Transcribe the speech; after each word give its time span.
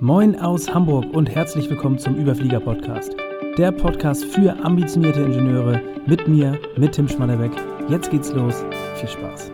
Moin 0.00 0.38
aus 0.38 0.68
Hamburg 0.74 1.06
und 1.14 1.30
herzlich 1.30 1.70
willkommen 1.70 1.98
zum 1.98 2.16
Überflieger 2.16 2.60
Podcast. 2.60 3.16
Der 3.56 3.72
Podcast 3.72 4.26
für 4.26 4.52
ambitionierte 4.62 5.22
Ingenieure 5.22 5.80
mit 6.06 6.28
mir, 6.28 6.60
mit 6.76 6.92
Tim 6.92 7.08
Schmannebeck. 7.08 7.52
Jetzt 7.88 8.10
geht's 8.10 8.30
los. 8.30 8.62
Viel 8.96 9.08
Spaß. 9.08 9.50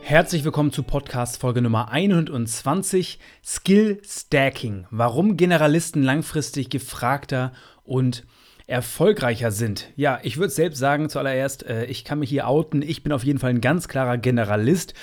Herzlich 0.00 0.44
willkommen 0.44 0.72
zu 0.72 0.82
Podcast 0.82 1.42
Folge 1.42 1.60
Nummer 1.60 1.90
120 1.90 3.18
Skill 3.44 4.00
Stacking. 4.02 4.86
Warum 4.90 5.36
Generalisten 5.36 6.02
langfristig 6.02 6.70
gefragter 6.70 7.52
und 7.84 8.24
erfolgreicher 8.66 9.52
sind. 9.52 9.92
Ja, 9.94 10.18
ich 10.22 10.38
würde 10.38 10.52
selbst 10.52 10.78
sagen, 10.78 11.08
zuallererst, 11.08 11.64
äh, 11.66 11.84
ich 11.84 12.04
kann 12.04 12.18
mich 12.18 12.30
hier 12.30 12.48
outen. 12.48 12.82
Ich 12.82 13.02
bin 13.02 13.12
auf 13.12 13.24
jeden 13.24 13.38
Fall 13.38 13.50
ein 13.50 13.60
ganz 13.60 13.88
klarer 13.88 14.16
Generalist 14.16 14.94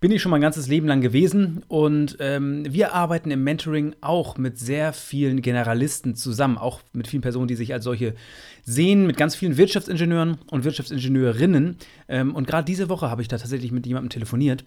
bin 0.00 0.12
ich 0.12 0.22
schon 0.22 0.30
mein 0.30 0.40
ganzes 0.40 0.68
Leben 0.68 0.86
lang 0.86 1.00
gewesen 1.00 1.64
und 1.66 2.16
ähm, 2.20 2.64
wir 2.68 2.94
arbeiten 2.94 3.30
im 3.32 3.42
Mentoring 3.42 3.96
auch 4.00 4.38
mit 4.38 4.58
sehr 4.58 4.92
vielen 4.92 5.42
Generalisten 5.42 6.14
zusammen, 6.14 6.56
auch 6.56 6.82
mit 6.92 7.08
vielen 7.08 7.22
Personen, 7.22 7.48
die 7.48 7.56
sich 7.56 7.72
als 7.72 7.84
solche 7.84 8.14
sehen, 8.62 9.06
mit 9.06 9.16
ganz 9.16 9.34
vielen 9.34 9.56
Wirtschaftsingenieuren 9.56 10.38
und 10.50 10.64
Wirtschaftsingenieurinnen. 10.64 11.78
Ähm, 12.08 12.34
und 12.34 12.46
gerade 12.46 12.64
diese 12.64 12.88
Woche 12.88 13.10
habe 13.10 13.22
ich 13.22 13.28
da 13.28 13.38
tatsächlich 13.38 13.72
mit 13.72 13.86
jemandem 13.86 14.10
telefoniert, 14.10 14.64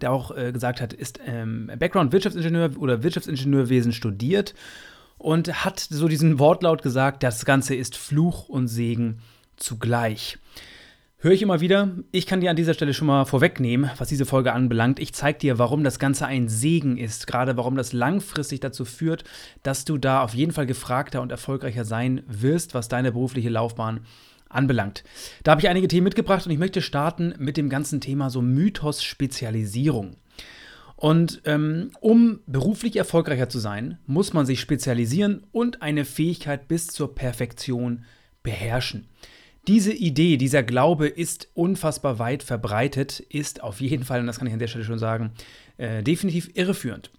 der 0.00 0.12
auch 0.12 0.36
äh, 0.36 0.52
gesagt 0.52 0.80
hat, 0.80 0.92
ist 0.92 1.18
ähm, 1.26 1.70
Background 1.78 2.12
Wirtschaftsingenieur 2.12 2.78
oder 2.78 3.02
Wirtschaftsingenieurwesen 3.02 3.92
studiert 3.92 4.54
und 5.18 5.64
hat 5.64 5.80
so 5.80 6.06
diesen 6.06 6.38
Wortlaut 6.38 6.82
gesagt, 6.82 7.24
das 7.24 7.44
Ganze 7.44 7.74
ist 7.74 7.96
Fluch 7.96 8.48
und 8.48 8.68
Segen 8.68 9.18
zugleich. 9.56 10.38
Höre 11.24 11.32
ich 11.32 11.40
immer 11.40 11.62
wieder. 11.62 11.90
Ich 12.12 12.26
kann 12.26 12.42
dir 12.42 12.50
an 12.50 12.56
dieser 12.56 12.74
Stelle 12.74 12.92
schon 12.92 13.06
mal 13.06 13.24
vorwegnehmen, 13.24 13.90
was 13.96 14.08
diese 14.08 14.26
Folge 14.26 14.52
anbelangt. 14.52 15.00
Ich 15.00 15.14
zeige 15.14 15.38
dir, 15.38 15.58
warum 15.58 15.82
das 15.82 15.98
Ganze 15.98 16.26
ein 16.26 16.50
Segen 16.50 16.98
ist, 16.98 17.26
gerade 17.26 17.56
warum 17.56 17.76
das 17.76 17.94
langfristig 17.94 18.60
dazu 18.60 18.84
führt, 18.84 19.24
dass 19.62 19.86
du 19.86 19.96
da 19.96 20.22
auf 20.22 20.34
jeden 20.34 20.52
Fall 20.52 20.66
gefragter 20.66 21.22
und 21.22 21.30
erfolgreicher 21.32 21.86
sein 21.86 22.24
wirst, 22.26 22.74
was 22.74 22.88
deine 22.88 23.10
berufliche 23.10 23.48
Laufbahn 23.48 24.00
anbelangt. 24.50 25.02
Da 25.44 25.52
habe 25.52 25.62
ich 25.62 25.70
einige 25.70 25.88
Themen 25.88 26.04
mitgebracht 26.04 26.44
und 26.44 26.52
ich 26.52 26.58
möchte 26.58 26.82
starten 26.82 27.32
mit 27.38 27.56
dem 27.56 27.70
ganzen 27.70 28.02
Thema 28.02 28.28
so 28.28 28.42
Mythos-Spezialisierung. 28.42 30.16
Und 30.94 31.40
ähm, 31.46 31.92
um 32.02 32.40
beruflich 32.46 32.96
erfolgreicher 32.96 33.48
zu 33.48 33.60
sein, 33.60 33.96
muss 34.04 34.34
man 34.34 34.44
sich 34.44 34.60
spezialisieren 34.60 35.46
und 35.52 35.80
eine 35.80 36.04
Fähigkeit 36.04 36.68
bis 36.68 36.88
zur 36.88 37.14
Perfektion 37.14 38.04
beherrschen. 38.42 39.08
Diese 39.66 39.92
Idee, 39.92 40.36
dieser 40.36 40.62
Glaube 40.62 41.08
ist 41.08 41.48
unfassbar 41.54 42.18
weit 42.18 42.42
verbreitet, 42.42 43.20
ist 43.20 43.62
auf 43.62 43.80
jeden 43.80 44.04
Fall, 44.04 44.20
und 44.20 44.26
das 44.26 44.38
kann 44.38 44.46
ich 44.46 44.52
an 44.52 44.58
der 44.58 44.66
Stelle 44.66 44.84
schon 44.84 44.98
sagen, 44.98 45.32
äh, 45.78 46.02
definitiv 46.02 46.50
irreführend. 46.54 47.10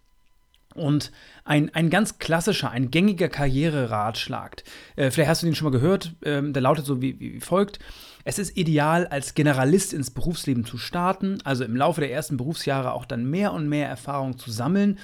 Und 0.75 1.11
ein, 1.45 1.73
ein 1.73 1.89
ganz 1.89 2.19
klassischer, 2.19 2.69
ein 2.69 2.91
gängiger 2.91 3.29
Karriereratschlag, 3.29 4.63
äh, 4.95 5.09
vielleicht 5.09 5.29
hast 5.29 5.41
du 5.41 5.47
den 5.47 5.55
schon 5.55 5.65
mal 5.65 5.77
gehört, 5.77 6.13
äh, 6.21 6.41
der 6.43 6.61
lautet 6.61 6.85
so 6.85 7.01
wie, 7.01 7.19
wie 7.19 7.39
folgt. 7.39 7.79
Es 8.25 8.37
ist 8.37 8.57
ideal, 8.57 9.07
als 9.07 9.33
Generalist 9.33 9.93
ins 9.93 10.11
Berufsleben 10.11 10.65
zu 10.65 10.77
starten, 10.77 11.37
also 11.45 11.63
im 11.63 11.75
Laufe 11.75 12.01
der 12.01 12.11
ersten 12.11 12.37
Berufsjahre 12.37 12.91
auch 12.91 13.05
dann 13.05 13.29
mehr 13.29 13.53
und 13.53 13.69
mehr 13.69 13.87
Erfahrung 13.87 14.37
zu 14.37 14.51
sammeln 14.51 14.99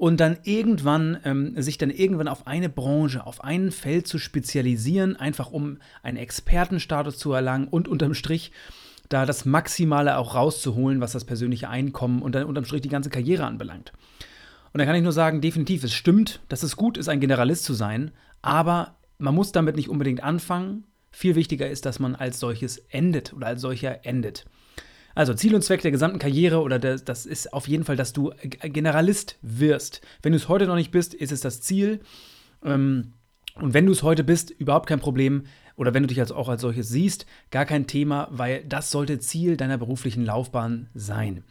und 0.00 0.18
dann 0.18 0.38
irgendwann 0.44 1.18
ähm, 1.24 1.60
sich 1.60 1.76
dann 1.76 1.90
irgendwann 1.90 2.26
auf 2.26 2.46
eine 2.46 2.70
Branche, 2.70 3.26
auf 3.26 3.44
ein 3.44 3.70
Feld 3.70 4.06
zu 4.06 4.18
spezialisieren, 4.18 5.14
einfach 5.16 5.50
um 5.50 5.76
einen 6.02 6.16
Expertenstatus 6.16 7.18
zu 7.18 7.34
erlangen 7.34 7.68
und 7.68 7.86
unterm 7.86 8.14
Strich 8.14 8.50
da 9.10 9.26
das 9.26 9.44
Maximale 9.44 10.16
auch 10.16 10.34
rauszuholen, 10.34 11.02
was 11.02 11.12
das 11.12 11.26
persönliche 11.26 11.68
Einkommen 11.68 12.22
und 12.22 12.34
dann 12.34 12.46
unterm 12.46 12.64
Strich 12.64 12.80
die 12.80 12.88
ganze 12.88 13.10
Karriere 13.10 13.44
anbelangt. 13.44 13.92
Und 14.72 14.78
da 14.78 14.86
kann 14.86 14.94
ich 14.94 15.02
nur 15.02 15.12
sagen, 15.12 15.42
definitiv, 15.42 15.84
es 15.84 15.92
stimmt, 15.92 16.40
dass 16.48 16.62
es 16.62 16.76
gut 16.76 16.96
ist, 16.96 17.10
ein 17.10 17.20
Generalist 17.20 17.64
zu 17.64 17.74
sein, 17.74 18.12
aber 18.40 18.96
man 19.18 19.34
muss 19.34 19.52
damit 19.52 19.76
nicht 19.76 19.90
unbedingt 19.90 20.22
anfangen. 20.22 20.84
Viel 21.10 21.34
wichtiger 21.34 21.68
ist, 21.68 21.84
dass 21.84 21.98
man 21.98 22.14
als 22.14 22.40
solches 22.40 22.78
endet 22.88 23.34
oder 23.34 23.48
als 23.48 23.60
solcher 23.60 24.06
endet. 24.06 24.46
Also 25.14 25.34
Ziel 25.34 25.54
und 25.54 25.62
Zweck 25.62 25.82
der 25.82 25.90
gesamten 25.90 26.18
Karriere 26.18 26.60
oder 26.60 26.78
der, 26.78 26.98
das 26.98 27.26
ist 27.26 27.52
auf 27.52 27.68
jeden 27.68 27.84
Fall, 27.84 27.96
dass 27.96 28.12
du 28.12 28.32
Generalist 28.62 29.38
wirst. 29.42 30.00
Wenn 30.22 30.32
du 30.32 30.36
es 30.36 30.48
heute 30.48 30.66
noch 30.66 30.76
nicht 30.76 30.90
bist, 30.90 31.14
ist 31.14 31.32
es 31.32 31.40
das 31.40 31.60
Ziel. 31.60 32.00
Ähm, 32.64 33.12
und 33.56 33.74
wenn 33.74 33.86
du 33.86 33.92
es 33.92 34.02
heute 34.02 34.24
bist, 34.24 34.50
überhaupt 34.50 34.88
kein 34.88 35.00
Problem. 35.00 35.44
Oder 35.76 35.94
wenn 35.94 36.02
du 36.02 36.08
dich 36.08 36.20
als, 36.20 36.32
auch 36.32 36.48
als 36.48 36.60
solches 36.62 36.88
siehst, 36.88 37.26
gar 37.50 37.64
kein 37.64 37.86
Thema, 37.86 38.28
weil 38.30 38.64
das 38.64 38.90
sollte 38.90 39.18
Ziel 39.18 39.56
deiner 39.56 39.78
beruflichen 39.78 40.24
Laufbahn 40.24 40.88
sein. 40.94 41.42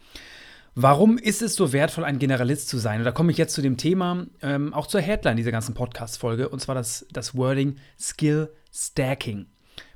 Warum 0.76 1.18
ist 1.18 1.42
es 1.42 1.56
so 1.56 1.72
wertvoll, 1.72 2.04
ein 2.04 2.20
Generalist 2.20 2.68
zu 2.68 2.78
sein? 2.78 3.00
Und 3.00 3.04
da 3.04 3.10
komme 3.10 3.32
ich 3.32 3.38
jetzt 3.38 3.54
zu 3.54 3.60
dem 3.60 3.76
Thema, 3.76 4.26
ähm, 4.40 4.72
auch 4.72 4.86
zur 4.86 5.00
Headline 5.00 5.36
dieser 5.36 5.50
ganzen 5.50 5.74
Podcast-Folge, 5.74 6.48
und 6.48 6.60
zwar 6.60 6.76
das, 6.76 7.06
das 7.12 7.36
Wording 7.36 7.76
Skill 7.98 8.50
Stacking. 8.72 9.46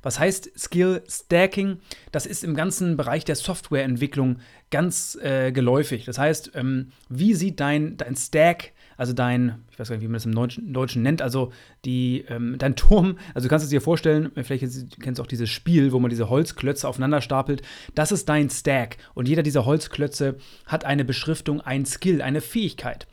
Was 0.05 0.19
heißt 0.19 0.51
Skill 0.55 1.01
Stacking? 1.09 1.79
Das 2.11 2.27
ist 2.27 2.43
im 2.43 2.53
ganzen 2.53 2.95
Bereich 2.95 3.25
der 3.25 3.35
Softwareentwicklung 3.35 4.37
ganz 4.69 5.15
äh, 5.15 5.51
geläufig. 5.51 6.05
Das 6.05 6.19
heißt, 6.19 6.51
ähm, 6.53 6.91
wie 7.09 7.33
sieht 7.33 7.59
dein, 7.59 7.97
dein 7.97 8.15
Stack, 8.15 8.73
also 8.97 9.13
dein, 9.13 9.63
ich 9.71 9.79
weiß 9.79 9.89
gar 9.89 9.95
nicht, 9.95 10.03
wie 10.03 10.07
man 10.07 10.13
das 10.13 10.27
im 10.27 10.35
Deutschen, 10.35 10.73
Deutschen 10.73 11.01
nennt, 11.01 11.23
also 11.23 11.51
die, 11.85 12.23
ähm, 12.29 12.55
dein 12.59 12.75
Turm, 12.75 13.17
also 13.33 13.47
du 13.47 13.49
kannst 13.49 13.63
es 13.63 13.71
dir 13.71 13.81
vorstellen, 13.81 14.31
vielleicht 14.35 14.63
kennst 15.01 15.17
du 15.17 15.23
auch 15.23 15.27
dieses 15.27 15.49
Spiel, 15.49 15.91
wo 15.91 15.97
man 15.97 16.11
diese 16.11 16.29
Holzklötze 16.29 16.87
aufeinander 16.87 17.21
stapelt. 17.21 17.63
Das 17.95 18.11
ist 18.11 18.29
dein 18.29 18.51
Stack. 18.51 18.97
Und 19.15 19.27
jeder 19.27 19.41
dieser 19.41 19.65
Holzklötze 19.65 20.35
hat 20.67 20.85
eine 20.85 21.03
Beschriftung, 21.03 21.61
ein 21.61 21.83
Skill, 21.87 22.21
eine 22.21 22.41
Fähigkeit. 22.41 23.07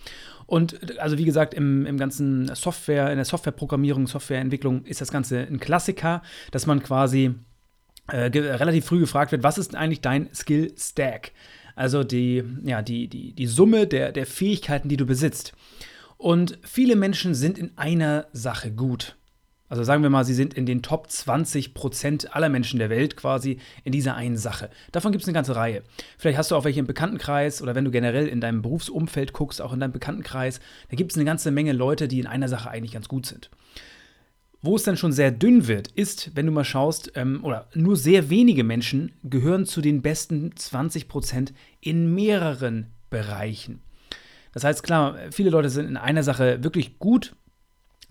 Und 0.52 1.00
also 1.00 1.16
wie 1.16 1.24
gesagt, 1.24 1.54
im, 1.54 1.86
im 1.86 1.96
ganzen 1.96 2.54
Software, 2.54 3.10
in 3.10 3.16
der 3.16 3.24
Softwareprogrammierung, 3.24 4.06
Softwareentwicklung 4.06 4.84
ist 4.84 5.00
das 5.00 5.10
Ganze 5.10 5.38
ein 5.38 5.58
Klassiker, 5.58 6.20
dass 6.50 6.66
man 6.66 6.82
quasi 6.82 7.36
äh, 8.08 8.26
relativ 8.26 8.84
früh 8.84 9.00
gefragt 9.00 9.32
wird, 9.32 9.44
was 9.44 9.56
ist 9.56 9.74
eigentlich 9.74 10.02
dein 10.02 10.28
Skill 10.34 10.74
Stack? 10.76 11.32
Also 11.74 12.04
die, 12.04 12.44
ja, 12.64 12.82
die, 12.82 13.08
die, 13.08 13.32
die 13.32 13.46
Summe 13.46 13.86
der, 13.86 14.12
der 14.12 14.26
Fähigkeiten, 14.26 14.90
die 14.90 14.98
du 14.98 15.06
besitzt. 15.06 15.54
Und 16.18 16.58
viele 16.62 16.96
Menschen 16.96 17.34
sind 17.34 17.56
in 17.56 17.78
einer 17.78 18.26
Sache 18.34 18.72
gut. 18.72 19.16
Also 19.72 19.84
sagen 19.84 20.02
wir 20.02 20.10
mal, 20.10 20.26
sie 20.26 20.34
sind 20.34 20.52
in 20.52 20.66
den 20.66 20.82
Top 20.82 21.10
20 21.10 21.72
Prozent 21.72 22.36
aller 22.36 22.50
Menschen 22.50 22.78
der 22.78 22.90
Welt 22.90 23.16
quasi 23.16 23.56
in 23.84 23.92
dieser 23.92 24.14
einen 24.16 24.36
Sache. 24.36 24.68
Davon 24.92 25.12
gibt 25.12 25.22
es 25.22 25.28
eine 25.28 25.32
ganze 25.32 25.56
Reihe. 25.56 25.82
Vielleicht 26.18 26.36
hast 26.36 26.50
du 26.50 26.56
auch 26.56 26.64
welche 26.64 26.80
im 26.80 26.86
Bekanntenkreis 26.86 27.62
oder 27.62 27.74
wenn 27.74 27.86
du 27.86 27.90
generell 27.90 28.28
in 28.28 28.42
deinem 28.42 28.60
Berufsumfeld 28.60 29.32
guckst, 29.32 29.62
auch 29.62 29.72
in 29.72 29.80
deinem 29.80 29.92
Bekanntenkreis, 29.92 30.60
da 30.90 30.96
gibt 30.96 31.12
es 31.12 31.16
eine 31.16 31.24
ganze 31.24 31.50
Menge 31.50 31.72
Leute, 31.72 32.06
die 32.06 32.20
in 32.20 32.26
einer 32.26 32.48
Sache 32.48 32.70
eigentlich 32.70 32.92
ganz 32.92 33.08
gut 33.08 33.24
sind. 33.24 33.48
Wo 34.60 34.76
es 34.76 34.82
dann 34.82 34.98
schon 34.98 35.12
sehr 35.12 35.30
dünn 35.30 35.66
wird, 35.68 35.88
ist, 35.88 36.36
wenn 36.36 36.44
du 36.44 36.52
mal 36.52 36.64
schaust, 36.64 37.10
ähm, 37.14 37.42
oder 37.42 37.66
nur 37.72 37.96
sehr 37.96 38.28
wenige 38.28 38.64
Menschen 38.64 39.12
gehören 39.24 39.64
zu 39.64 39.80
den 39.80 40.02
besten 40.02 40.54
20 40.54 41.08
Prozent 41.08 41.54
in 41.80 42.14
mehreren 42.14 42.88
Bereichen. 43.08 43.80
Das 44.52 44.64
heißt, 44.64 44.82
klar, 44.82 45.16
viele 45.30 45.48
Leute 45.48 45.70
sind 45.70 45.88
in 45.88 45.96
einer 45.96 46.24
Sache 46.24 46.62
wirklich 46.62 46.98
gut, 46.98 47.34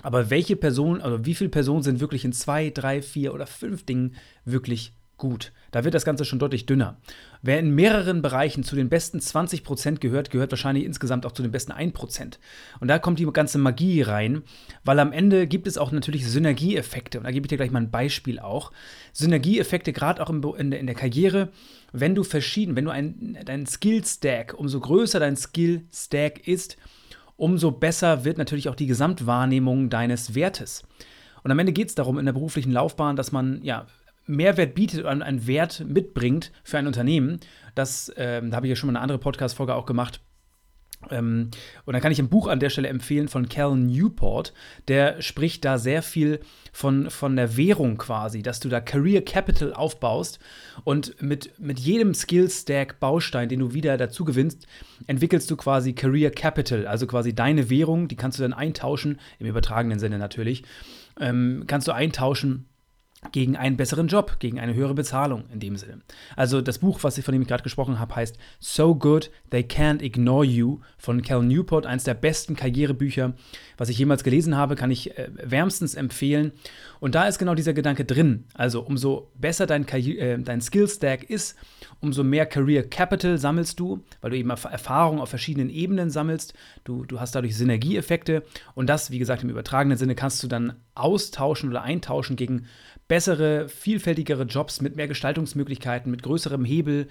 aber 0.03 0.29
welche 0.29 0.56
Person, 0.56 1.01
also 1.01 1.25
wie 1.25 1.35
viele 1.35 1.50
Personen 1.50 1.84
sind 1.84 2.00
wirklich 2.00 2.25
in 2.25 2.34
zwei, 2.34 2.69
drei, 2.69 3.01
vier 3.01 3.34
oder 3.34 3.47
fünf 3.47 3.85
Dingen 3.85 4.16
wirklich 4.45 4.94
gut? 5.17 5.51
Da 5.72 5.85
wird 5.85 5.94
das 5.94 6.03
Ganze 6.03 6.25
schon 6.25 6.39
deutlich 6.39 6.66
dünner. 6.66 6.97
Wer 7.41 7.59
in 7.59 7.73
mehreren 7.73 8.22
Bereichen 8.22 8.63
zu 8.63 8.75
den 8.75 8.89
besten 8.89 9.19
20% 9.19 10.00
gehört, 10.00 10.31
gehört 10.31 10.51
wahrscheinlich 10.51 10.84
insgesamt 10.84 11.25
auch 11.25 11.31
zu 11.31 11.41
den 11.41 11.51
besten 11.51 11.72
1%. 11.72 12.39
Und 12.79 12.88
da 12.88 13.00
kommt 13.00 13.19
die 13.19 13.25
ganze 13.31 13.57
Magie 13.57 14.01
rein, 14.01 14.44
weil 14.84 15.00
am 15.00 15.13
Ende 15.13 15.47
gibt 15.47 15.67
es 15.67 15.78
auch 15.78 15.91
natürlich 15.91 16.28
Synergieeffekte. 16.28 17.19
Und 17.19 17.23
da 17.23 17.31
gebe 17.31 17.45
ich 17.45 17.50
dir 17.50 17.57
gleich 17.57 17.72
mal 17.72 17.81
ein 17.81 17.91
Beispiel 17.91 18.39
auch. 18.39 18.72
Synergieeffekte, 19.13 19.94
gerade 19.94 20.22
auch 20.22 20.29
in, 20.56 20.72
der 20.72 20.95
Karriere, 20.95 21.50
wenn 21.94 22.16
du 22.16 22.23
verschieden, 22.23 22.75
wenn 22.75 22.85
du 22.85 22.91
ein, 22.91 23.38
dein 23.45 23.66
Skill-Stack, 23.66 24.56
umso 24.57 24.79
größer 24.79 25.19
dein 25.19 25.38
Skill-Stack 25.38 26.47
ist, 26.47 26.78
umso 27.41 27.72
besser 27.72 28.24
wird 28.24 28.38
natürlich 28.38 28.69
auch 28.69 28.75
die 28.75 28.86
Gesamtwahrnehmung 28.86 29.89
deines 29.89 30.36
Wertes. 30.36 30.83
Und 31.42 31.50
am 31.50 31.57
Ende 31.57 31.74
geht 31.74 31.88
es 31.88 31.95
darum 31.95 32.19
in 32.19 32.25
der 32.25 32.33
beruflichen 32.33 32.71
Laufbahn, 32.71 33.15
dass 33.15 33.31
man 33.31 33.63
ja 33.63 33.88
Mehrwert 34.27 34.75
bietet 34.75 35.00
oder 35.00 35.10
einen 35.10 35.48
Wert 35.48 35.83
mitbringt 35.88 36.51
für 36.63 36.77
ein 36.77 36.86
Unternehmen. 36.86 37.39
Das, 37.74 38.13
ähm, 38.15 38.51
da 38.51 38.57
habe 38.57 38.68
ich 38.68 38.69
ja 38.69 38.75
schon 38.75 38.88
mal 38.88 38.92
eine 38.92 39.01
andere 39.01 39.18
Podcast-Folge 39.18 39.74
auch 39.74 39.88
gemacht. 39.88 40.21
Ähm, 41.09 41.50
und 41.86 41.94
dann 41.94 42.01
kann 42.01 42.12
ich 42.12 42.19
ein 42.19 42.30
Buch 42.30 42.48
an 42.48 42.59
der 42.59 42.69
Stelle 42.69 42.88
empfehlen 42.88 43.27
von 43.27 43.50
Cal 43.50 43.75
Newport. 43.75 44.53
Der 44.88 45.21
spricht 45.21 45.65
da 45.65 45.77
sehr 45.77 46.01
viel 46.01 46.39
von, 46.71 47.09
von 47.09 47.36
der 47.36 47.57
Währung 47.57 47.98
quasi, 47.98 48.42
dass 48.42 48.59
du 48.59 48.69
da 48.69 48.80
Career 48.80 49.24
Capital 49.24 49.74
aufbaust 49.74 50.39
und 50.83 51.21
mit, 51.21 51.59
mit 51.59 51.80
jedem 51.80 52.13
Skill 52.13 52.50
Stack 52.50 53.00
Baustein, 53.00 53.50
den 53.50 53.59
du 53.59 53.74
wieder 53.74 53.98
dazu 53.98 54.25
gewinnst, 54.25 54.68
entwickelst 55.07 55.50
du 55.50 55.57
quasi 55.57 55.94
Career 55.94 56.31
Capital, 56.31 56.88
also 56.88 57.07
quasi 57.07 57.33
deine 57.33 57.69
Währung, 57.69 58.07
die 58.07 58.15
kannst 58.15 58.38
du 58.39 58.44
dann 58.44 58.53
eintauschen, 58.53 59.19
im 59.39 59.48
übertragenen 59.48 60.00
Sinne 60.00 60.18
natürlich, 60.18 60.63
ähm, 61.19 61.65
kannst 61.68 61.88
du 61.88 61.92
eintauschen 61.92 62.68
gegen 63.31 63.56
einen 63.56 63.77
besseren 63.77 64.07
Job, 64.07 64.38
gegen 64.39 64.59
eine 64.59 64.73
höhere 64.73 64.95
Bezahlung 64.95 65.44
in 65.53 65.59
dem 65.59 65.77
Sinne. 65.77 66.01
Also 66.35 66.59
das 66.59 66.79
Buch, 66.79 67.00
was 67.03 67.18
ich 67.18 67.23
von 67.23 67.33
dem 67.33 67.44
ich 67.44 67.47
gerade 67.47 67.63
gesprochen 67.63 68.00
habe, 68.00 68.15
heißt 68.15 68.38
So 68.59 68.95
Good 68.95 69.29
They 69.51 69.62
Can't 69.62 70.01
Ignore 70.01 70.44
You 70.44 70.79
von 70.97 71.21
Cal 71.21 71.44
Newport, 71.44 71.85
eines 71.85 72.03
der 72.03 72.15
besten 72.15 72.56
Karrierebücher, 72.56 73.33
was 73.77 73.89
ich 73.89 74.00
jemals 74.00 74.23
gelesen 74.23 74.57
habe, 74.57 74.75
kann 74.75 74.89
ich 74.89 75.18
äh, 75.18 75.29
wärmstens 75.35 75.94
empfehlen. 75.94 76.51
Und 77.00 77.13
da 77.13 77.27
ist 77.27 77.38
genau 77.38 77.53
dieser 77.53 77.73
Gedanke 77.73 78.06
drin. 78.06 78.45
Also 78.56 78.81
umso 78.81 79.31
besser 79.35 79.67
dein, 79.67 79.88
äh, 79.88 80.39
dein 80.39 80.62
Skill 80.62 80.88
Stack 80.88 81.24
ist, 81.24 81.56
umso 82.00 82.24
mehr 82.24 82.47
Career 82.47 82.89
Capital 82.89 83.38
sammelst 83.38 83.79
du, 83.79 84.03
weil 84.21 84.31
du 84.31 84.38
eben 84.38 84.50
Erfahrung 84.50 85.19
auf 85.19 85.29
verschiedenen 85.29 85.69
Ebenen 85.69 86.09
sammelst. 86.09 86.56
Du, 86.83 87.06
du 87.06 87.19
hast 87.19 87.35
dadurch 87.35 87.56
Synergieeffekte 87.56 88.44
und 88.74 88.88
das, 88.88 89.12
wie 89.12 89.19
gesagt, 89.19 89.44
im 89.44 89.50
übertragenen 89.50 89.97
Sinne 89.97 90.15
kannst 90.15 90.41
du 90.41 90.47
dann 90.47 90.74
austauschen 90.95 91.69
oder 91.69 91.83
eintauschen 91.83 92.35
gegen 92.35 92.67
bessere, 93.07 93.67
vielfältigere 93.69 94.43
Jobs 94.43 94.81
mit 94.81 94.95
mehr 94.95 95.07
Gestaltungsmöglichkeiten, 95.07 96.11
mit 96.11 96.23
größerem 96.23 96.63
Hebel, 96.65 97.07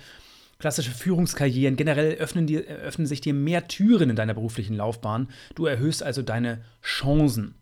klassische 0.59 0.91
Führungskarrieren. 0.91 1.77
Generell 1.77 2.15
öffnen, 2.15 2.47
dir, 2.47 2.61
öffnen 2.67 3.07
sich 3.07 3.21
dir 3.21 3.35
mehr 3.35 3.69
Türen 3.69 4.11
in 4.11 4.17
deiner 4.17 4.35
beruflichen 4.35 4.77
Laufbahn. 4.77 5.29
Du 5.55 5.67
erhöhst 5.67 6.03
also 6.03 6.23
deine 6.23 6.63
Chancen. 6.83 7.55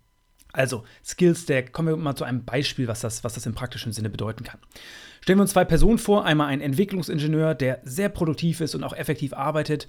Also, 0.52 0.84
Skillstack, 1.04 1.72
kommen 1.72 1.88
wir 1.88 1.96
mal 1.96 2.16
zu 2.16 2.24
einem 2.24 2.44
Beispiel, 2.44 2.88
was 2.88 3.00
das, 3.00 3.22
was 3.22 3.34
das 3.34 3.46
im 3.46 3.54
praktischen 3.54 3.92
Sinne 3.92 4.10
bedeuten 4.10 4.44
kann. 4.44 4.58
Stellen 5.20 5.38
wir 5.38 5.42
uns 5.42 5.52
zwei 5.52 5.64
Personen 5.64 5.98
vor. 5.98 6.24
Einmal 6.24 6.48
ein 6.48 6.60
Entwicklungsingenieur, 6.60 7.54
der 7.54 7.80
sehr 7.84 8.08
produktiv 8.08 8.60
ist 8.60 8.74
und 8.74 8.82
auch 8.82 8.94
effektiv 8.94 9.34
arbeitet 9.34 9.86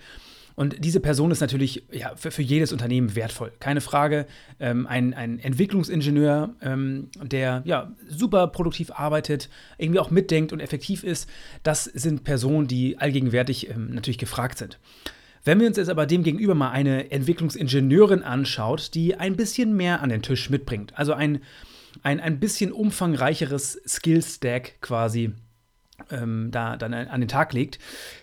und 0.59 0.83
diese 0.83 0.99
Person 0.99 1.31
ist 1.31 1.39
natürlich 1.39 1.85
ja, 1.89 2.11
für, 2.17 2.31
für 2.31 2.41
jedes 2.41 2.73
Unternehmen 2.73 3.15
wertvoll, 3.15 3.53
keine 3.61 3.79
Frage. 3.79 4.25
Ähm, 4.59 4.87
ein, 4.87 5.13
ein 5.13 5.39
Entwicklungsingenieur, 5.39 6.53
ähm, 6.61 7.07
der 7.23 7.61
ja, 7.63 7.93
super 8.09 8.47
produktiv 8.47 8.91
arbeitet, 8.91 9.47
irgendwie 9.77 10.01
auch 10.01 10.11
mitdenkt 10.11 10.51
und 10.51 10.59
effektiv 10.59 11.05
ist, 11.05 11.29
das 11.63 11.85
sind 11.85 12.25
Personen, 12.25 12.67
die 12.67 12.97
allgegenwärtig 12.97 13.69
ähm, 13.69 13.91
natürlich 13.93 14.17
gefragt 14.17 14.57
sind. 14.57 14.79
Wenn 15.45 15.61
wir 15.61 15.67
uns 15.67 15.77
jetzt 15.77 15.89
aber 15.89 16.05
demgegenüber 16.05 16.55
mal 16.55 16.71
eine 16.71 17.09
Entwicklungsingenieurin 17.09 18.21
anschaut, 18.21 18.93
die 18.95 19.15
ein 19.15 19.37
bisschen 19.37 19.77
mehr 19.77 20.01
an 20.01 20.09
den 20.09 20.23
Tisch 20.23 20.49
mitbringt, 20.49 20.91
also 20.99 21.13
ein, 21.13 21.39
ein, 22.03 22.19
ein 22.19 22.41
bisschen 22.41 22.73
umfangreicheres 22.73 23.79
Skill-Stack 23.87 24.81
quasi 24.81 25.31
ähm, 26.11 26.49
da 26.51 26.77
dann 26.77 26.93
an 26.93 27.21
den 27.21 27.27
Tag 27.27 27.53
legt, 27.53 27.79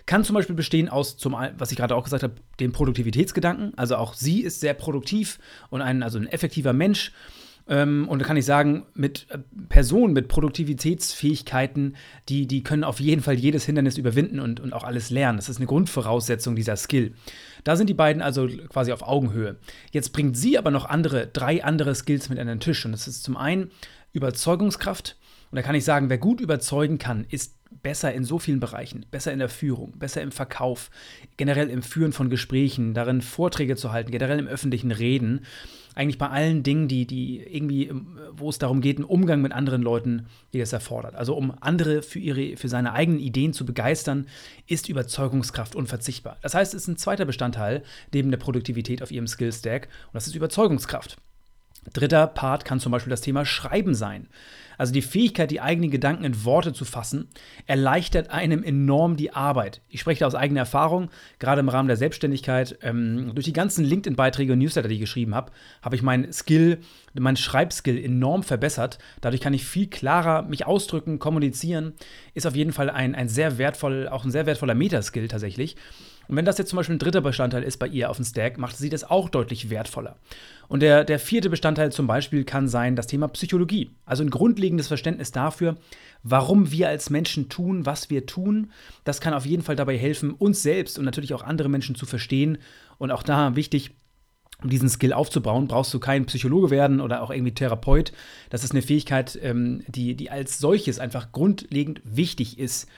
kann 0.07 0.25
zum 0.25 0.35
Beispiel 0.35 0.57
bestehen 0.57 0.89
aus, 0.89 1.17
zum, 1.17 1.37
was 1.59 1.71
ich 1.71 1.77
gerade 1.77 1.95
auch 1.95 2.05
gesagt 2.05 2.23
habe, 2.23 2.35
dem 2.61 2.73
Produktivitätsgedanken. 2.73 3.73
Also 3.77 3.97
auch 3.97 4.15
sie 4.15 4.41
ist 4.41 4.61
sehr 4.61 4.75
produktiv 4.75 5.39
und 5.71 5.83
ein, 5.83 6.03
also 6.03 6.19
ein 6.19 6.27
effektiver 6.27 6.73
Mensch. 6.73 7.13
Ähm, 7.69 8.07
und 8.09 8.21
da 8.21 8.27
kann 8.27 8.37
ich 8.37 8.45
sagen, 8.45 8.87
mit 8.95 9.27
äh, 9.31 9.39
Personen 9.69 10.13
mit 10.13 10.29
Produktivitätsfähigkeiten, 10.29 11.97
die, 12.29 12.47
die 12.47 12.63
können 12.63 12.85
auf 12.85 13.01
jeden 13.01 13.23
Fall 13.23 13.35
jedes 13.35 13.65
Hindernis 13.65 13.99
überwinden 13.99 14.39
und, 14.39 14.61
und 14.61 14.73
auch 14.73 14.85
alles 14.85 15.11
lernen. 15.11 15.39
Das 15.39 15.49
ist 15.49 15.57
eine 15.57 15.67
Grundvoraussetzung 15.67 16.55
dieser 16.55 16.77
Skill. 16.77 17.15
Da 17.65 17.75
sind 17.75 17.91
die 17.91 17.95
beiden 17.95 18.23
also 18.23 18.47
quasi 18.69 18.93
auf 18.93 19.03
Augenhöhe. 19.03 19.57
Jetzt 19.91 20.13
bringt 20.13 20.37
sie 20.37 20.59
aber 20.59 20.71
noch 20.71 20.85
andere, 20.85 21.27
drei 21.27 21.65
andere 21.65 21.95
Skills 21.95 22.29
mit 22.29 22.39
an 22.39 22.47
den 22.47 22.61
Tisch. 22.61 22.85
Und 22.85 22.93
das 22.93 23.09
ist 23.09 23.25
zum 23.25 23.37
einen 23.37 23.71
Überzeugungskraft. 24.13 25.17
Und 25.51 25.57
da 25.57 25.63
kann 25.63 25.75
ich 25.75 25.85
sagen, 25.85 26.09
wer 26.09 26.19
gut 26.19 26.41
überzeugen 26.41 26.99
kann, 26.99 27.27
ist 27.29 27.56
besser 27.71 28.13
in 28.13 28.25
so 28.25 28.39
vielen 28.39 28.61
Bereichen, 28.61 29.07
besser 29.11 29.33
in 29.33 29.39
der 29.39 29.49
Führung, 29.49 29.93
besser 29.99 30.23
im 30.23 30.33
Verkauf, 30.33 30.91
generell 31.37 31.69
im 31.69 31.83
Führen 31.83 32.13
von 32.13 32.31
Gesprächen, 32.31 32.95
darin 32.95 33.23
Vorträge 33.23 33.77
zu 33.77 33.93
halten, 33.93 34.11
generell 34.11 34.39
im 34.39 34.47
öffentlichen 34.47 34.91
Reden. 34.91 35.45
Eigentlich 35.95 36.19
bei 36.19 36.29
allen 36.29 36.63
Dingen, 36.63 36.89
die, 36.89 37.07
die 37.07 37.39
irgendwie, 37.39 37.91
wo 38.33 38.51
es 38.51 38.59
darum 38.59 38.81
geht, 38.81 38.99
einen 38.99 39.05
Umgang 39.05 39.41
mit 39.41 39.53
anderen 39.53 39.83
Leuten, 39.83 40.27
die 40.53 40.59
das 40.59 40.73
erfordert. 40.73 41.15
Also 41.15 41.35
um 41.35 41.55
andere 41.61 42.03
für, 42.03 42.19
ihre, 42.19 42.57
für 42.57 42.69
seine 42.69 42.93
eigenen 42.93 43.21
Ideen 43.21 43.53
zu 43.53 43.65
begeistern, 43.65 44.27
ist 44.67 44.89
Überzeugungskraft 44.89 45.75
unverzichtbar. 45.75 46.37
Das 46.43 46.55
heißt, 46.55 46.75
es 46.75 46.83
ist 46.83 46.89
ein 46.89 46.99
zweiter 46.99 47.25
Bestandteil 47.25 47.83
neben 48.13 48.31
der 48.31 48.39
Produktivität 48.39 49.03
auf 49.03 49.11
ihrem 49.11 49.27
Skill-Stack 49.27 49.89
und 50.09 50.15
das 50.15 50.27
ist 50.27 50.35
Überzeugungskraft. 50.35 51.17
Dritter 51.93 52.27
Part 52.27 52.65
kann 52.65 52.81
zum 52.81 52.93
Beispiel 52.93 53.11
das 53.11 53.21
Thema 53.21 53.45
Schreiben 53.45 53.95
sein. 53.95 54.29
Also 54.79 54.93
die 54.93 55.03
Fähigkeit, 55.03 55.51
die 55.51 55.61
eigenen 55.61 55.91
Gedanken 55.91 56.25
in 56.25 56.45
Worte 56.45 56.73
zu 56.73 56.85
fassen, 56.85 57.29
erleichtert 57.67 58.31
einem 58.31 58.63
enorm 58.63 59.17
die 59.17 59.33
Arbeit. 59.33 59.81
Ich 59.89 60.01
spreche 60.01 60.21
da 60.21 60.27
aus 60.27 60.35
eigener 60.35 60.61
Erfahrung, 60.61 61.11
gerade 61.39 61.61
im 61.61 61.69
Rahmen 61.69 61.89
der 61.89 61.97
Selbstständigkeit. 61.97 62.79
Ähm, 62.83 63.33
durch 63.35 63.47
die 63.47 63.53
ganzen 63.53 63.85
LinkedIn-Beiträge 63.85 64.53
und 64.53 64.59
Newsletter, 64.59 64.89
die 64.89 64.95
ich 64.95 65.01
geschrieben 65.01 65.35
habe, 65.35 65.53
habe 65.83 65.97
ich 65.97 66.03
meinen 66.03 66.33
Skill, 66.33 66.79
meinen 67.15 67.37
Schreibskill 67.37 68.03
enorm 68.03 68.43
verbessert. 68.43 68.99
Dadurch 69.21 69.41
kann 69.41 69.55
ich 69.55 69.65
viel 69.65 69.89
klarer 69.89 70.43
mich 70.43 70.67
ausdrücken, 70.67 71.19
kommunizieren. 71.19 71.95
Ist 72.35 72.47
auf 72.47 72.57
jeden 72.57 72.73
Fall 72.73 72.91
ein, 72.91 73.15
ein 73.15 73.29
sehr 73.29 73.59
wertvoll, 73.59 74.09
auch 74.09 74.25
ein 74.25 74.31
sehr 74.31 74.47
wertvoller 74.47 74.75
Metaskill 74.75 75.29
tatsächlich. 75.29 75.77
Und 76.29 76.37
wenn 76.37 76.45
das 76.45 76.59
jetzt 76.59 76.71
zum 76.71 76.77
Beispiel 76.77 76.97
ein 76.97 77.01
dritter 77.01 77.21
Bestandteil 77.21 77.63
ist 77.63 77.79
bei 77.79 77.87
ihr 77.89 78.11
auf 78.11 78.17
dem 78.17 78.25
Stack, 78.25 78.59
macht 78.59 78.77
sie 78.77 78.91
das 78.91 79.05
auch 79.05 79.29
deutlich 79.29 79.71
wertvoller. 79.71 80.17
Und 80.69 80.81
der, 80.81 81.05
der 81.05 81.19
vierte 81.19 81.51
Bestandteil 81.51 81.93
zum 81.93 82.07
Beispiel 82.07 82.45
kann 82.45 82.69
sein 82.69 82.97
das 82.97 83.07
Thema 83.07 83.29
Psychologie. 83.29 83.91
Also 84.05 84.25
ein 84.25 84.31
grundlegendes 84.31 84.89
Verständnis 84.89 85.31
dafür, 85.31 85.77
warum 86.23 86.71
wir 86.71 86.89
als 86.89 87.11
Menschen 87.11 87.49
tun, 87.49 87.87
was 87.87 88.11
wir 88.11 88.27
tun. 88.27 88.71
Das 89.05 89.21
kann 89.21 89.35
auf 89.35 89.47
jeden 89.47 89.63
Fall 89.63 89.77
dabei 89.77 89.97
helfen, 89.97 90.33
uns 90.33 90.63
selbst 90.63 90.99
und 90.99 91.05
natürlich 91.05 91.35
auch 91.35 91.43
andere 91.43 91.69
Menschen 91.69 91.95
zu 91.95 92.07
verstehen. 92.07 92.59
Und 92.99 93.13
auch 93.13 93.23
da 93.23 93.55
wichtig, 93.55 93.93
um 94.63 94.71
diesen 94.71 94.89
Skill 94.89 95.13
aufzubauen, 95.13 95.69
brauchst 95.69 95.93
du 95.93 96.01
kein 96.01 96.27
Psychologe 96.27 96.71
werden 96.71 97.01
oder 97.01 97.23
auch 97.23 97.31
irgendwie 97.31 97.53
Therapeut. 97.53 98.13
Das 98.51 98.65
ist 98.65 98.73
eine 98.73 98.83
Fähigkeit, 98.83 99.39
ähm, 99.43 99.85
die, 99.87 100.15
die 100.15 100.31
als 100.31 100.59
solches 100.59 100.99
einfach 100.99 101.31
grundlegend 101.33 102.01
wichtig 102.05 102.59
ist. 102.59 102.89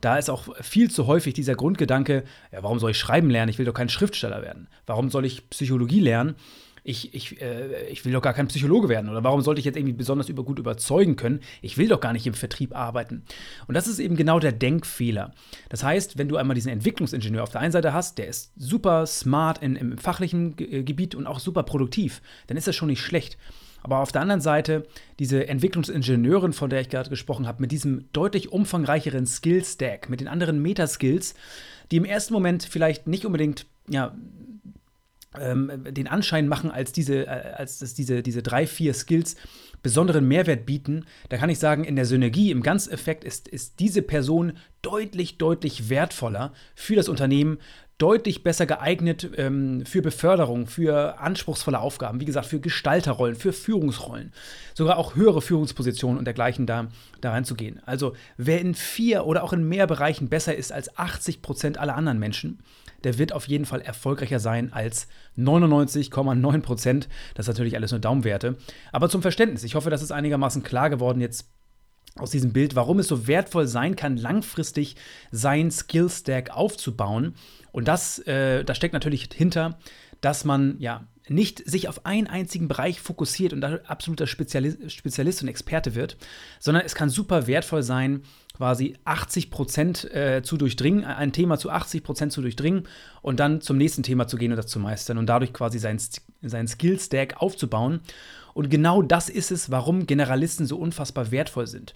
Da 0.00 0.18
ist 0.18 0.30
auch 0.30 0.54
viel 0.60 0.90
zu 0.90 1.06
häufig 1.06 1.34
dieser 1.34 1.54
Grundgedanke, 1.54 2.24
ja, 2.52 2.62
warum 2.62 2.78
soll 2.78 2.92
ich 2.92 2.98
schreiben 2.98 3.30
lernen? 3.30 3.50
Ich 3.50 3.58
will 3.58 3.66
doch 3.66 3.74
kein 3.74 3.88
Schriftsteller 3.88 4.42
werden. 4.42 4.68
Warum 4.86 5.10
soll 5.10 5.24
ich 5.24 5.48
Psychologie 5.50 6.00
lernen? 6.00 6.34
Ich, 6.88 7.14
ich, 7.14 7.40
äh, 7.40 7.88
ich 7.88 8.04
will 8.04 8.12
doch 8.12 8.22
gar 8.22 8.32
kein 8.32 8.46
Psychologe 8.46 8.88
werden. 8.88 9.10
Oder 9.10 9.24
warum 9.24 9.40
sollte 9.40 9.58
ich 9.58 9.64
jetzt 9.64 9.76
irgendwie 9.76 9.92
besonders 9.92 10.28
über, 10.28 10.44
gut 10.44 10.60
überzeugen 10.60 11.16
können? 11.16 11.40
Ich 11.60 11.78
will 11.78 11.88
doch 11.88 12.00
gar 12.00 12.12
nicht 12.12 12.26
im 12.26 12.34
Vertrieb 12.34 12.76
arbeiten. 12.76 13.24
Und 13.66 13.74
das 13.74 13.88
ist 13.88 13.98
eben 13.98 14.14
genau 14.14 14.38
der 14.38 14.52
Denkfehler. 14.52 15.34
Das 15.68 15.82
heißt, 15.82 16.16
wenn 16.16 16.28
du 16.28 16.36
einmal 16.36 16.54
diesen 16.54 16.70
Entwicklungsingenieur 16.70 17.42
auf 17.42 17.50
der 17.50 17.60
einen 17.60 17.72
Seite 17.72 17.92
hast, 17.92 18.18
der 18.18 18.28
ist 18.28 18.52
super 18.56 19.04
smart 19.06 19.62
in, 19.62 19.74
im 19.74 19.98
fachlichen 19.98 20.54
Ge 20.54 20.84
Gebiet 20.84 21.16
und 21.16 21.26
auch 21.26 21.40
super 21.40 21.64
produktiv, 21.64 22.22
dann 22.46 22.56
ist 22.56 22.68
das 22.68 22.76
schon 22.76 22.88
nicht 22.88 23.00
schlecht. 23.00 23.36
Aber 23.82 23.98
auf 23.98 24.12
der 24.12 24.22
anderen 24.22 24.40
Seite 24.40 24.86
diese 25.18 25.48
Entwicklungsingenieurin, 25.48 26.52
von 26.52 26.70
der 26.70 26.80
ich 26.80 26.88
gerade 26.88 27.10
gesprochen 27.10 27.48
habe, 27.48 27.60
mit 27.60 27.72
diesem 27.72 28.06
deutlich 28.12 28.52
umfangreicheren 28.52 29.26
Skill-Stack, 29.26 30.08
mit 30.08 30.20
den 30.20 30.28
anderen 30.28 30.62
Metaskills, 30.62 31.34
die 31.90 31.96
im 31.96 32.04
ersten 32.04 32.34
Moment 32.34 32.64
vielleicht 32.64 33.06
nicht 33.06 33.26
unbedingt 33.26 33.66
ja, 33.88 34.14
den 35.36 36.06
Anschein 36.08 36.48
machen, 36.48 36.70
als, 36.70 36.92
diese, 36.92 37.26
äh, 37.26 37.54
als 37.56 37.78
dass 37.78 37.94
diese, 37.94 38.22
diese 38.22 38.42
drei, 38.42 38.66
vier 38.66 38.94
Skills 38.94 39.36
besonderen 39.82 40.26
Mehrwert 40.26 40.66
bieten, 40.66 41.04
da 41.28 41.36
kann 41.36 41.50
ich 41.50 41.58
sagen, 41.58 41.84
in 41.84 41.96
der 41.96 42.06
Synergie, 42.06 42.50
im 42.50 42.62
Ganzeffekt 42.62 43.24
ist, 43.24 43.48
ist 43.48 43.78
diese 43.78 44.02
Person 44.02 44.54
deutlich, 44.82 45.38
deutlich 45.38 45.88
wertvoller 45.88 46.52
für 46.74 46.96
das 46.96 47.08
Unternehmen, 47.08 47.58
deutlich 47.98 48.42
besser 48.42 48.66
geeignet 48.66 49.30
ähm, 49.36 49.86
für 49.86 50.02
Beförderung, 50.02 50.66
für 50.66 51.18
anspruchsvolle 51.18 51.80
Aufgaben, 51.80 52.20
wie 52.20 52.26
gesagt, 52.26 52.46
für 52.46 52.60
Gestalterrollen, 52.60 53.36
für 53.36 53.52
Führungsrollen, 53.52 54.32
sogar 54.74 54.98
auch 54.98 55.16
höhere 55.16 55.40
Führungspositionen 55.40 56.18
und 56.18 56.26
dergleichen 56.26 56.66
da, 56.66 56.88
da 57.20 57.30
reinzugehen. 57.30 57.80
Also 57.86 58.14
wer 58.36 58.60
in 58.60 58.74
vier 58.74 59.24
oder 59.24 59.44
auch 59.44 59.52
in 59.52 59.66
mehr 59.66 59.86
Bereichen 59.86 60.28
besser 60.28 60.54
ist 60.54 60.72
als 60.72 60.98
80 60.98 61.40
Prozent 61.40 61.78
aller 61.78 61.96
anderen 61.96 62.18
Menschen, 62.18 62.58
der 63.04 63.18
wird 63.18 63.32
auf 63.32 63.48
jeden 63.48 63.66
Fall 63.66 63.80
erfolgreicher 63.80 64.40
sein 64.40 64.72
als 64.72 65.08
99,9 65.36 66.60
Prozent. 66.60 67.08
Das 67.34 67.44
ist 67.46 67.48
natürlich 67.48 67.76
alles 67.76 67.90
nur 67.90 68.00
Daumenwerte. 68.00 68.56
Aber 68.92 69.08
zum 69.08 69.22
Verständnis, 69.22 69.64
ich 69.64 69.74
hoffe, 69.74 69.90
das 69.90 70.02
ist 70.02 70.12
einigermaßen 70.12 70.62
klar 70.62 70.90
geworden 70.90 71.20
jetzt 71.20 71.48
aus 72.18 72.30
diesem 72.30 72.52
Bild, 72.52 72.74
warum 72.74 72.98
es 72.98 73.08
so 73.08 73.26
wertvoll 73.26 73.66
sein 73.66 73.94
kann, 73.94 74.16
langfristig 74.16 74.96
sein 75.30 75.70
Skill-Stack 75.70 76.50
aufzubauen. 76.50 77.34
Und 77.72 77.88
das, 77.88 78.18
äh, 78.20 78.64
das 78.64 78.76
steckt 78.76 78.94
natürlich 78.94 79.28
hinter, 79.34 79.78
dass 80.20 80.44
man 80.44 80.76
ja 80.78 81.06
nicht 81.28 81.68
sich 81.68 81.88
auf 81.88 82.06
einen 82.06 82.26
einzigen 82.26 82.68
Bereich 82.68 83.00
fokussiert 83.00 83.52
und 83.52 83.60
da 83.60 83.80
absoluter 83.86 84.26
Spezialist, 84.26 84.92
Spezialist 84.92 85.42
und 85.42 85.48
Experte 85.48 85.94
wird, 85.94 86.16
sondern 86.60 86.84
es 86.84 86.94
kann 86.94 87.10
super 87.10 87.46
wertvoll 87.46 87.82
sein, 87.82 88.22
quasi 88.56 88.96
80 89.04 89.50
Prozent 89.50 90.04
äh, 90.14 90.42
zu 90.42 90.56
durchdringen, 90.56 91.04
ein 91.04 91.32
Thema 91.32 91.58
zu 91.58 91.70
80 91.70 92.02
Prozent 92.02 92.32
zu 92.32 92.40
durchdringen 92.40 92.84
und 93.22 93.40
dann 93.40 93.60
zum 93.60 93.76
nächsten 93.76 94.02
Thema 94.02 94.28
zu 94.28 94.36
gehen 94.36 94.52
und 94.52 94.56
das 94.56 94.66
zu 94.66 94.78
meistern 94.78 95.18
und 95.18 95.26
dadurch 95.26 95.52
quasi 95.52 95.78
seinen, 95.78 96.00
seinen 96.42 96.68
Skill-Stack 96.68 97.42
aufzubauen. 97.42 98.00
Und 98.54 98.70
genau 98.70 99.02
das 99.02 99.28
ist 99.28 99.50
es, 99.50 99.70
warum 99.70 100.06
Generalisten 100.06 100.66
so 100.66 100.78
unfassbar 100.78 101.30
wertvoll 101.30 101.66
sind. 101.66 101.92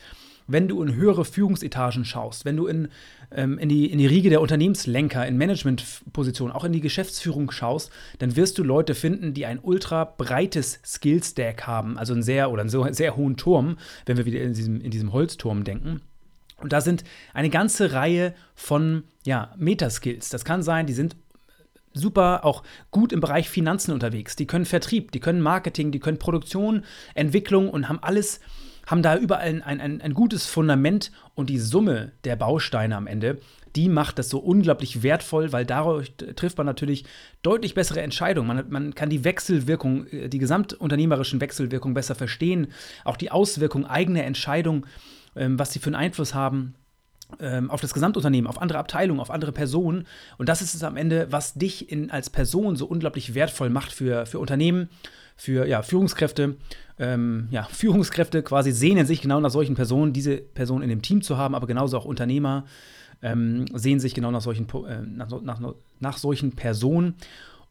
Wenn 0.52 0.68
du 0.68 0.82
in 0.82 0.94
höhere 0.94 1.24
Führungsetagen 1.24 2.04
schaust, 2.04 2.44
wenn 2.44 2.56
du 2.56 2.66
in, 2.66 2.88
ähm, 3.30 3.58
in, 3.58 3.68
die, 3.68 3.90
in 3.90 3.98
die 3.98 4.06
Riege 4.06 4.30
der 4.30 4.40
Unternehmenslenker, 4.40 5.26
in 5.26 5.36
Managementpositionen, 5.36 6.54
auch 6.54 6.64
in 6.64 6.72
die 6.72 6.80
Geschäftsführung 6.80 7.50
schaust, 7.50 7.90
dann 8.18 8.36
wirst 8.36 8.58
du 8.58 8.62
Leute 8.62 8.94
finden, 8.94 9.34
die 9.34 9.46
ein 9.46 9.58
ultra 9.60 10.04
breites 10.04 10.80
Skillstack 10.84 11.66
haben, 11.66 11.98
also 11.98 12.12
einen 12.12 12.22
sehr 12.22 12.50
oder 12.50 12.62
einen 12.62 12.70
so, 12.70 12.86
sehr 12.92 13.16
hohen 13.16 13.36
Turm, 13.36 13.78
wenn 14.06 14.16
wir 14.16 14.26
wieder 14.26 14.40
in 14.40 14.54
diesem, 14.54 14.80
in 14.80 14.90
diesem 14.90 15.12
Holzturm 15.12 15.64
denken. 15.64 16.00
Und 16.58 16.72
da 16.72 16.80
sind 16.80 17.04
eine 17.32 17.50
ganze 17.50 17.92
Reihe 17.92 18.34
von 18.54 19.04
ja, 19.24 19.54
Metaskills. 19.56 20.28
Das 20.28 20.44
kann 20.44 20.62
sein, 20.62 20.86
die 20.86 20.92
sind 20.92 21.16
super 21.92 22.44
auch 22.44 22.62
gut 22.90 23.12
im 23.12 23.20
Bereich 23.20 23.48
Finanzen 23.48 23.92
unterwegs. 23.92 24.36
Die 24.36 24.46
können 24.46 24.66
Vertrieb, 24.66 25.12
die 25.12 25.20
können 25.20 25.40
Marketing, 25.40 25.90
die 25.90 26.00
können 26.00 26.18
Produktion, 26.18 26.84
Entwicklung 27.14 27.68
und 27.68 27.88
haben 27.88 27.98
alles, 28.02 28.40
haben 28.90 29.02
da 29.02 29.16
überall 29.16 29.62
ein, 29.64 29.80
ein, 29.80 30.00
ein 30.00 30.14
gutes 30.14 30.46
Fundament 30.46 31.12
und 31.36 31.48
die 31.48 31.58
Summe 31.58 32.10
der 32.24 32.34
Bausteine 32.34 32.96
am 32.96 33.06
Ende, 33.06 33.38
die 33.76 33.88
macht 33.88 34.18
das 34.18 34.28
so 34.28 34.40
unglaublich 34.40 35.04
wertvoll, 35.04 35.52
weil 35.52 35.64
dadurch 35.64 36.12
trifft 36.34 36.58
man 36.58 36.66
natürlich 36.66 37.04
deutlich 37.42 37.74
bessere 37.74 38.02
Entscheidungen. 38.02 38.48
Man, 38.48 38.68
man 38.68 38.94
kann 38.96 39.08
die 39.08 39.22
Wechselwirkung, 39.22 40.08
äh, 40.08 40.28
die 40.28 40.38
gesamtunternehmerischen 40.38 41.40
Wechselwirkungen 41.40 41.94
besser 41.94 42.16
verstehen, 42.16 42.68
auch 43.04 43.16
die 43.16 43.30
Auswirkungen 43.30 43.86
eigener 43.86 44.24
Entscheidungen, 44.24 44.86
ähm, 45.36 45.56
was 45.56 45.72
sie 45.72 45.78
für 45.78 45.86
einen 45.86 45.94
Einfluss 45.94 46.34
haben 46.34 46.74
auf 47.68 47.80
das 47.80 47.94
Gesamtunternehmen, 47.94 48.48
auf 48.48 48.60
andere 48.60 48.78
Abteilungen, 48.78 49.20
auf 49.20 49.30
andere 49.30 49.52
Personen. 49.52 50.06
Und 50.38 50.48
das 50.48 50.62
ist 50.62 50.74
es 50.74 50.82
am 50.82 50.96
Ende, 50.96 51.28
was 51.30 51.54
dich 51.54 51.90
in, 51.90 52.10
als 52.10 52.30
Person 52.30 52.76
so 52.76 52.86
unglaublich 52.86 53.34
wertvoll 53.34 53.70
macht 53.70 53.92
für, 53.92 54.26
für 54.26 54.38
Unternehmen, 54.38 54.88
für 55.36 55.66
ja, 55.66 55.82
Führungskräfte. 55.82 56.56
Ähm, 56.98 57.48
ja, 57.50 57.62
Führungskräfte 57.70 58.42
quasi 58.42 58.72
sehnen 58.72 59.06
sich 59.06 59.22
genau 59.22 59.40
nach 59.40 59.50
solchen 59.50 59.74
Personen, 59.74 60.12
diese 60.12 60.36
Person 60.36 60.82
in 60.82 60.88
dem 60.88 61.02
Team 61.02 61.22
zu 61.22 61.38
haben, 61.38 61.54
aber 61.54 61.66
genauso 61.66 61.96
auch 61.96 62.04
Unternehmer 62.04 62.64
ähm, 63.22 63.66
sehen 63.74 64.00
sich 64.00 64.14
genau 64.14 64.30
nach 64.30 64.40
solchen, 64.40 64.66
äh, 64.86 65.00
nach, 65.02 65.30
nach, 65.42 65.60
nach 65.98 66.18
solchen 66.18 66.52
Personen. 66.52 67.14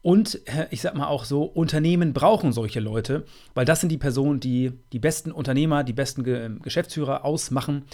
Und 0.02 0.40
äh, 0.46 0.66
ich 0.70 0.80
sag 0.80 0.94
mal 0.96 1.08
auch 1.08 1.24
so, 1.24 1.44
Unternehmen 1.44 2.12
brauchen 2.12 2.52
solche 2.52 2.80
Leute, 2.80 3.24
weil 3.54 3.66
das 3.66 3.80
sind 3.80 3.90
die 3.90 3.98
Personen, 3.98 4.40
die 4.40 4.72
die 4.92 4.98
besten 4.98 5.30
Unternehmer, 5.30 5.84
die 5.84 5.92
besten 5.92 6.24
Ge 6.24 6.50
Geschäftsführer 6.62 7.24
ausmachen 7.24 7.84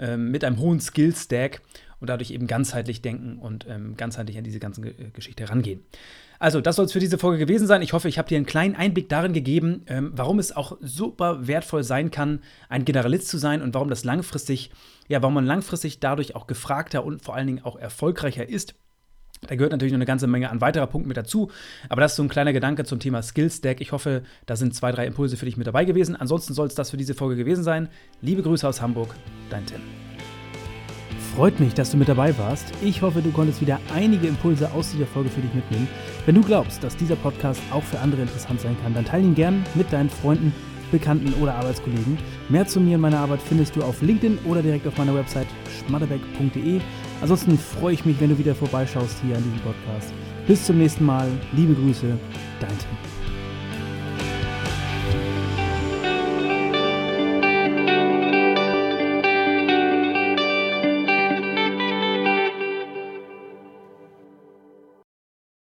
ähm, 0.00 0.30
mit 0.30 0.42
einem 0.42 0.58
hohen 0.58 0.80
Skill-Stack 0.80 1.60
und 2.00 2.08
dadurch 2.08 2.30
eben 2.30 2.46
ganzheitlich 2.46 3.02
denken 3.02 3.38
und 3.38 3.66
ähm, 3.68 3.96
ganzheitlich 3.96 4.38
an 4.38 4.44
diese 4.44 4.58
ganze 4.58 4.80
G 4.80 4.94
Geschichte 5.12 5.48
rangehen. 5.48 5.84
Also, 6.38 6.62
das 6.62 6.76
soll 6.76 6.86
es 6.86 6.92
für 6.92 7.00
diese 7.00 7.18
Folge 7.18 7.38
gewesen 7.38 7.66
sein. 7.66 7.82
Ich 7.82 7.92
hoffe, 7.92 8.08
ich 8.08 8.18
habe 8.18 8.26
dir 8.28 8.36
einen 8.36 8.46
kleinen 8.46 8.74
Einblick 8.74 9.10
darin 9.10 9.34
gegeben, 9.34 9.82
ähm, 9.86 10.12
warum 10.14 10.38
es 10.38 10.56
auch 10.56 10.78
super 10.80 11.46
wertvoll 11.46 11.84
sein 11.84 12.10
kann, 12.10 12.40
ein 12.70 12.86
Generalist 12.86 13.28
zu 13.28 13.36
sein 13.36 13.60
und 13.60 13.74
warum 13.74 13.90
das 13.90 14.04
langfristig, 14.04 14.70
ja, 15.08 15.20
warum 15.20 15.34
man 15.34 15.44
langfristig 15.44 16.00
dadurch 16.00 16.34
auch 16.34 16.46
gefragter 16.46 17.04
und 17.04 17.22
vor 17.22 17.34
allen 17.34 17.46
Dingen 17.46 17.62
auch 17.62 17.76
erfolgreicher 17.76 18.48
ist. 18.48 18.74
Da 19.46 19.54
gehört 19.54 19.72
natürlich 19.72 19.92
noch 19.92 19.98
eine 19.98 20.06
ganze 20.06 20.26
Menge 20.26 20.50
an 20.50 20.60
weiterer 20.60 20.86
Punkten 20.86 21.08
mit 21.08 21.16
dazu. 21.16 21.50
Aber 21.88 22.00
das 22.00 22.12
ist 22.12 22.16
so 22.16 22.22
ein 22.22 22.28
kleiner 22.28 22.52
Gedanke 22.52 22.84
zum 22.84 23.00
Thema 23.00 23.22
Skillstack. 23.22 23.80
Ich 23.80 23.92
hoffe, 23.92 24.22
da 24.46 24.56
sind 24.56 24.74
zwei, 24.74 24.92
drei 24.92 25.06
Impulse 25.06 25.36
für 25.36 25.46
dich 25.46 25.56
mit 25.56 25.66
dabei 25.66 25.84
gewesen. 25.84 26.14
Ansonsten 26.14 26.52
soll 26.52 26.66
es 26.66 26.74
das 26.74 26.90
für 26.90 26.96
diese 26.96 27.14
Folge 27.14 27.36
gewesen 27.36 27.64
sein. 27.64 27.88
Liebe 28.20 28.42
Grüße 28.42 28.68
aus 28.68 28.82
Hamburg, 28.82 29.14
dein 29.48 29.64
Tim. 29.64 29.80
Freut 31.34 31.58
mich, 31.58 31.74
dass 31.74 31.90
du 31.90 31.96
mit 31.96 32.08
dabei 32.08 32.36
warst. 32.38 32.66
Ich 32.82 33.02
hoffe, 33.02 33.22
du 33.22 33.30
konntest 33.30 33.60
wieder 33.60 33.78
einige 33.94 34.26
Impulse 34.26 34.70
aus 34.72 34.90
dieser 34.90 35.06
Folge 35.06 35.30
für 35.30 35.40
dich 35.40 35.54
mitnehmen. 35.54 35.88
Wenn 36.26 36.34
du 36.34 36.42
glaubst, 36.42 36.82
dass 36.82 36.96
dieser 36.96 37.16
Podcast 37.16 37.62
auch 37.70 37.84
für 37.84 38.00
andere 38.00 38.22
interessant 38.22 38.60
sein 38.60 38.76
kann, 38.82 38.94
dann 38.94 39.04
teile 39.04 39.24
ihn 39.24 39.34
gern 39.34 39.64
mit 39.74 39.92
deinen 39.92 40.10
Freunden, 40.10 40.52
Bekannten 40.90 41.32
oder 41.40 41.54
Arbeitskollegen. 41.54 42.18
Mehr 42.48 42.66
zu 42.66 42.80
mir 42.80 42.96
und 42.96 43.02
meiner 43.02 43.20
Arbeit 43.20 43.40
findest 43.42 43.76
du 43.76 43.82
auf 43.82 44.02
LinkedIn 44.02 44.38
oder 44.44 44.60
direkt 44.60 44.86
auf 44.86 44.98
meiner 44.98 45.14
Website 45.14 45.46
schmatterbeck.de. 45.86 46.80
Ansonsten 47.20 47.58
freue 47.58 47.94
ich 47.94 48.04
mich, 48.04 48.20
wenn 48.20 48.30
du 48.30 48.38
wieder 48.38 48.54
vorbeischaust 48.54 49.18
hier 49.22 49.36
an 49.36 49.42
diesem 49.42 49.60
Podcast. 49.60 50.12
Bis 50.46 50.64
zum 50.64 50.78
nächsten 50.78 51.04
Mal. 51.04 51.28
Liebe 51.52 51.74
Grüße, 51.74 52.06
dein 52.60 52.78
Tim. 52.78 53.19